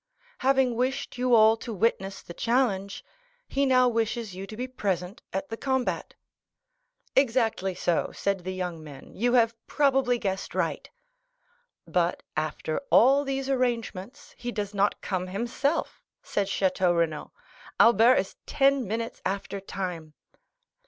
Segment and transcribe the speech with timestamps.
[0.39, 3.05] "Having wished you all to witness the challenge,
[3.47, 6.15] he now wishes you to be present at the combat."
[7.15, 10.89] "Exactly so," said the young men; "you have probably guessed right."
[11.85, 17.31] "But, after all these arrangements, he does not come himself," said Château Renaud.
[17.79, 20.15] "Albert is ten minutes after time."